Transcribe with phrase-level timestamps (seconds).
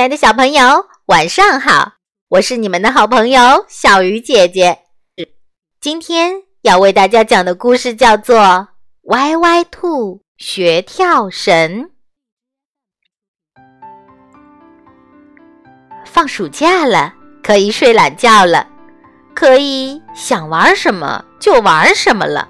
[0.00, 1.96] 亲爱的小朋友，晚上好！
[2.30, 4.78] 我是你们的好朋友小鱼姐姐。
[5.78, 8.38] 今天要为大家讲的故事叫做
[9.10, 11.84] 《歪歪兔学跳绳》。
[16.06, 17.12] 放暑假了，
[17.42, 18.66] 可以睡懒觉了，
[19.34, 22.48] 可以想玩什么就玩什么了，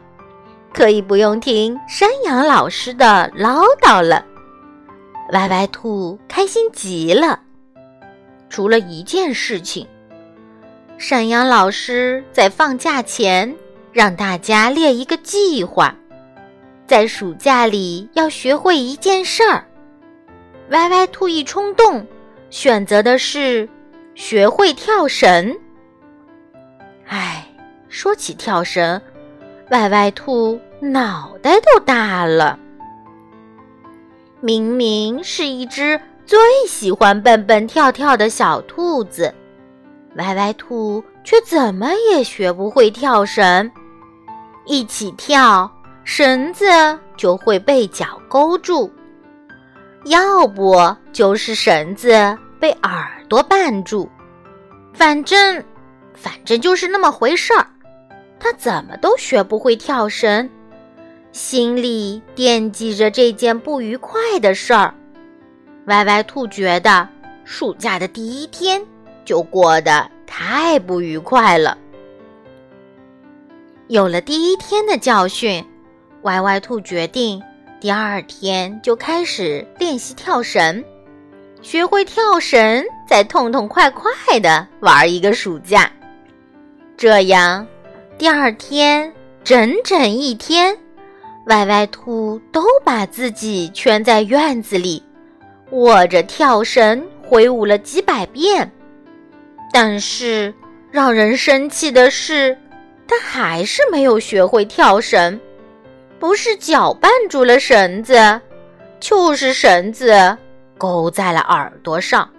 [0.73, 4.25] 可以不用听山羊老师的唠叨了。
[5.33, 7.41] 歪歪兔开心极了，
[8.49, 9.87] 除了一件事情，
[10.99, 13.55] 山羊老师在放假前
[13.93, 15.95] 让大家列一个计划，
[16.87, 19.65] 在暑假里要学会一件事儿。
[20.71, 22.07] 歪歪兔一冲动，
[22.51, 23.69] 选择的是
[24.15, 25.57] 学会跳绳。
[27.07, 27.47] 唉，
[27.89, 29.01] 说起跳绳，
[29.71, 32.59] 歪歪兔脑袋都大了。
[34.41, 39.35] 明明是一只最喜欢蹦蹦跳跳的小兔子，
[40.17, 43.71] 歪歪兔却怎么也学不会跳绳。
[44.65, 45.71] 一起跳，
[46.05, 46.65] 绳子
[47.17, 48.91] 就会被脚勾住；
[50.05, 50.75] 要不
[51.13, 54.09] 就是绳子被耳朵绊住。
[54.95, 55.63] 反正，
[56.15, 57.67] 反正就是那么回事儿。
[58.39, 60.49] 他怎么都学不会跳绳。
[61.33, 64.93] 心里惦记着这件不愉快的事儿，
[65.87, 67.09] 歪歪兔觉得
[67.45, 68.85] 暑假的第一天
[69.25, 71.79] 就过得太不愉快了。
[73.87, 75.65] 有了第一天的教训，
[76.23, 77.41] 歪歪兔决定
[77.81, 80.85] 第二天就开始练习跳绳，
[81.63, 85.91] 学会跳绳，再痛痛快快的玩一个暑假。
[86.97, 87.65] 这样，
[88.19, 89.13] 第二天
[89.45, 90.77] 整整一天。
[91.47, 95.03] 歪歪兔都把自己圈在院子里，
[95.71, 98.71] 握着跳绳挥舞了几百遍。
[99.73, 100.55] 但是
[100.91, 102.57] 让人生气的是，
[103.09, 105.41] 他还是没有学会跳绳。
[106.19, 108.41] 不是脚绊住了绳子，
[109.01, 110.37] 就是绳子
[110.77, 112.31] 勾在了耳朵上。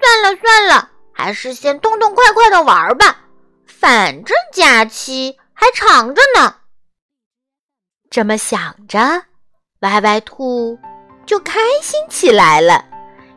[0.00, 3.18] 算了算了，还是先痛痛快快的玩吧，
[3.66, 6.54] 反正假期还长着呢。
[8.12, 8.98] 这么想着，
[9.80, 10.78] 歪歪兔
[11.24, 12.84] 就开心起来了，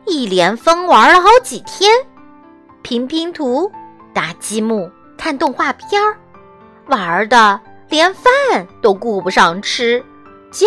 [0.04, 1.90] 一连疯玩了好几天，
[2.82, 3.72] 拼拼图、
[4.12, 6.14] 搭积木、看动画片儿，
[6.88, 8.22] 玩的连饭
[8.82, 10.04] 都顾不上吃，
[10.52, 10.66] 觉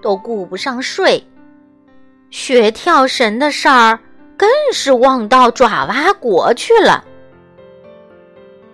[0.00, 1.22] 都顾不上睡。
[2.30, 4.00] 学跳绳的事儿
[4.34, 7.04] 更是忘到爪哇国去了。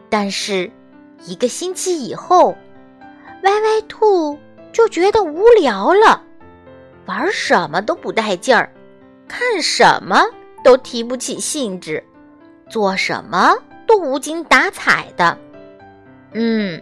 [0.09, 0.71] 但是，
[1.25, 2.57] 一个星期以后，
[3.43, 4.39] 歪歪兔。
[4.73, 6.23] 就觉得无聊了，
[7.07, 8.73] 玩什么都不带劲儿，
[9.27, 10.25] 看什么
[10.63, 12.03] 都提不起兴致，
[12.69, 13.57] 做什么
[13.87, 15.37] 都无精打采的。
[16.33, 16.81] 嗯，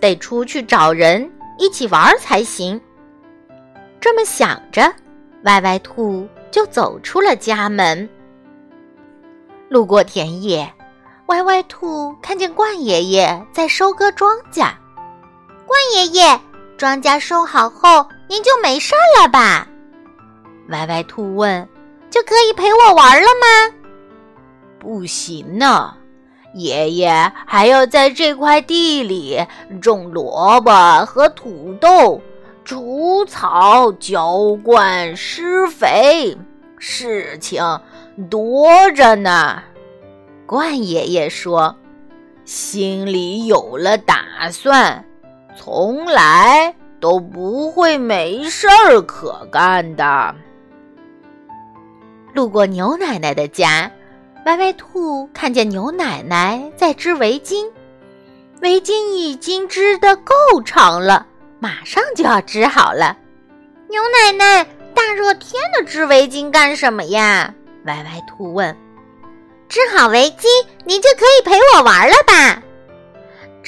[0.00, 2.80] 得出去找人一起玩才行。
[4.00, 4.92] 这么想着，
[5.44, 8.08] 歪歪兔就走出了家门。
[9.68, 10.70] 路过田野，
[11.26, 14.70] 歪歪兔看见冠爷爷在收割庄稼。
[15.66, 16.40] 冠爷爷。
[16.76, 19.66] 庄稼收好后，您就没事了吧？
[20.68, 21.66] 歪歪兔问
[22.10, 23.74] ：“就可以陪我玩了吗？”
[24.78, 25.94] 不行呢，
[26.54, 29.42] 爷爷还要在这块地里
[29.80, 32.20] 种萝卜和土豆，
[32.62, 36.36] 除草、浇灌、施肥，
[36.78, 37.80] 事情
[38.30, 39.62] 多着呢。
[40.44, 41.74] 冠爷爷说
[42.44, 45.02] ：“心里有了打算。”
[45.56, 50.34] 从来都不会没事儿可干的。
[52.34, 53.90] 路过牛奶奶的家，
[54.44, 57.66] 歪歪兔看见牛奶奶在织围巾，
[58.60, 60.34] 围巾已经织得够
[60.64, 61.26] 长了，
[61.58, 63.16] 马上就要织好了。
[63.88, 64.64] 牛奶奶，
[64.94, 67.54] 大热天的织围巾干什么呀？
[67.86, 68.76] 歪歪兔问。
[69.68, 70.46] 织好围巾，
[70.84, 72.62] 您就可以陪我玩了吧？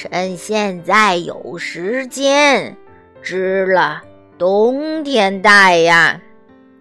[0.01, 2.77] 趁现在有时间，
[3.21, 4.01] 织了
[4.37, 6.21] 冬天戴呀。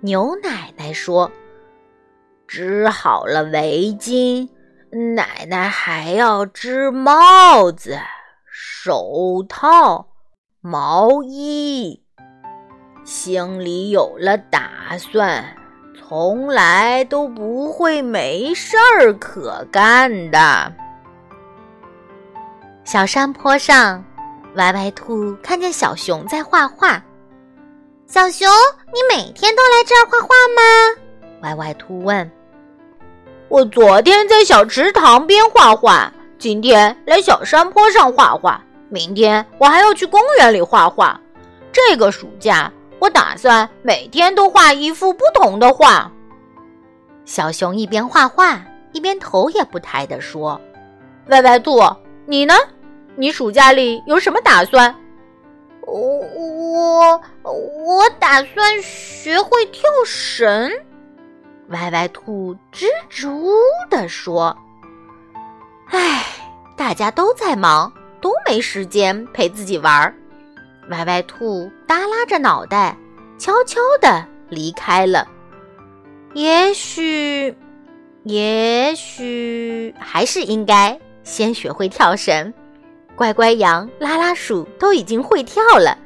[0.02, 1.32] 牛奶奶说
[2.46, 4.48] ：“织好了围巾，
[5.16, 7.98] 奶奶还要织帽子、
[8.48, 10.06] 手套、
[10.60, 12.04] 毛衣。
[13.04, 15.56] 心里有了打算，
[15.98, 20.72] 从来都不会没事儿可干的。”
[22.90, 24.02] 小山坡上，
[24.54, 27.02] 歪歪兔看见小熊在画画。
[28.06, 28.48] 小熊，
[28.86, 31.42] 你每天都来这儿画画吗？
[31.42, 32.30] 歪歪兔问。
[33.50, 38.58] 我昨天在小池塘边画画，今天来小山坡上画画，
[38.88, 41.20] 明天我还要去公园里画画。
[41.70, 46.10] 这个暑假，我打算每天都画一幅不同的画。”
[47.26, 48.58] 小熊一边画画，
[48.92, 50.58] 一边头也不抬地说
[51.28, 51.82] ：“歪歪兔，
[52.24, 52.54] 你呢？
[53.18, 54.94] 你暑假里有什么打算
[55.82, 60.70] ？”“我我我打算学会跳绳。”
[61.70, 63.54] 歪歪兔支支吾吾
[63.90, 64.56] 地说
[65.90, 66.24] ：“唉，
[66.76, 70.14] 大家都在忙，都没时间陪自己玩。”
[70.90, 72.96] 歪歪兔耷拉着脑袋，
[73.36, 75.26] 悄悄地离开了。
[76.34, 77.54] 也许，
[78.22, 82.52] 也许还是应该先学会跳绳。
[83.18, 85.98] 乖乖羊、拉拉鼠都已经会跳了，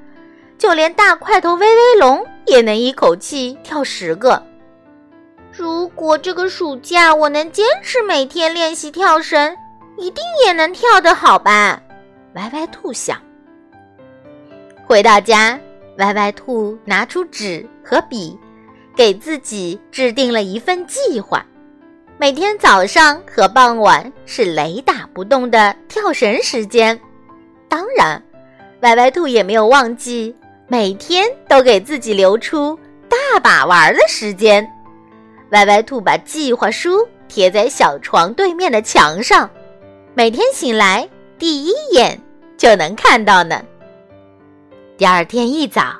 [0.57, 4.43] 就连大块头威威龙也能一口气跳十个。
[5.53, 9.55] 如果这个暑假我能坚持每天练习跳绳，
[9.99, 11.79] 一定也能跳得好吧？
[12.33, 13.21] 歪歪兔想。
[14.87, 15.61] 回到家，
[15.99, 18.39] 歪歪兔拿出纸和笔，
[18.97, 21.45] 给自己制定了一份计划：
[22.17, 26.99] 每天早上和傍晚是雷打不动的跳绳时间。
[27.69, 28.23] 当然，
[28.81, 30.35] 歪歪兔也没有忘记
[30.69, 32.79] 每天都给自己留出
[33.09, 34.67] 大把玩的时间。
[35.51, 39.49] 歪歪兔把计划书贴在小床对面的墙上，
[40.15, 42.19] 每天醒来第一眼
[42.57, 43.63] 就能看到呢。
[44.97, 45.95] 第二天一早，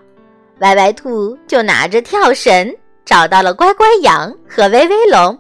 [0.61, 2.75] 歪歪兔就拿着跳绳
[3.05, 5.39] 找到了乖乖羊和威威龙，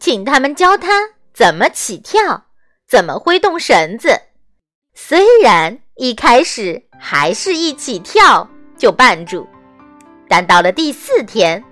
[0.00, 2.42] 请他们教他怎么起跳，
[2.88, 4.18] 怎么挥动绳子。
[4.94, 9.46] 虽然一开始还是一起跳就绊住，
[10.26, 11.62] 但到了第四天。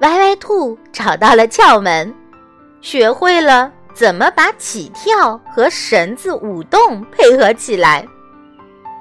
[0.00, 2.12] 歪歪兔找到了窍门，
[2.80, 8.04] 学会了怎么把起跳和绳子舞动配合起来。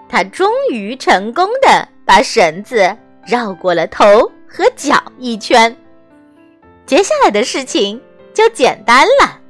[0.07, 2.95] 他终于成功的把绳子
[3.25, 5.75] 绕过了头和脚一圈。
[6.85, 7.99] 接下来的事情
[8.31, 9.40] 就简单了。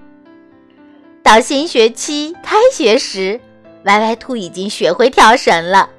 [1.24, 3.40] 到新学期开学时，
[3.86, 5.90] 歪歪兔已经学会跳绳了，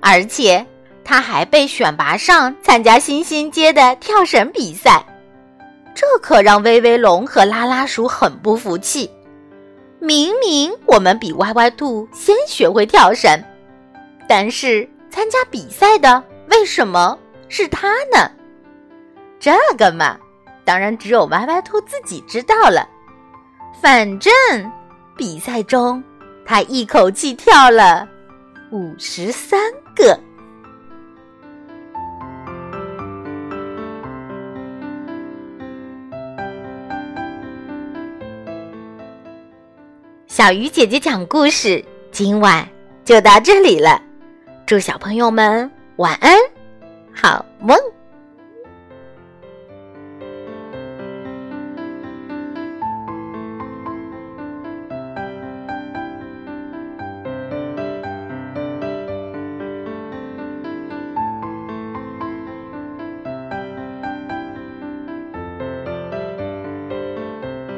[0.00, 0.64] 而且。
[1.06, 5.04] 他还被选拔上参加新星街的跳绳比赛，
[5.94, 9.10] 这可让威威龙和拉拉鼠很不服气。
[9.98, 13.38] 明明我们比歪歪兔先学会跳绳，
[14.26, 17.18] 但是参加比赛的为什么
[17.50, 18.30] 是他呢？
[19.38, 20.18] 这个嘛，
[20.64, 22.88] 当然只有歪歪兔自己知道了。
[23.80, 24.32] 反正
[25.16, 26.02] 比赛中，
[26.46, 28.08] 他一口气跳了
[28.70, 29.60] 五十三
[29.94, 30.18] 个。
[40.26, 42.66] 小鱼姐姐讲故事，今晚
[43.04, 44.02] 就到这里了。
[44.66, 46.36] 祝小朋友们晚安，
[47.14, 47.76] 好梦。